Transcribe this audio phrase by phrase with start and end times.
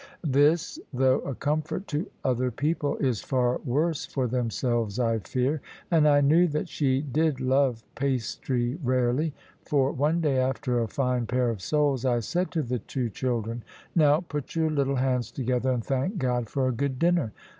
[0.25, 5.61] This, though a comfort to other people, is far worse for themselves, I fear.
[5.91, 11.27] And I knew that she did love pastry rarely; for one day, after a fine
[11.27, 13.61] pair of soles, I said to the two children,
[13.93, 17.31] "Now, put your little hands together, and thank God for a good dinner."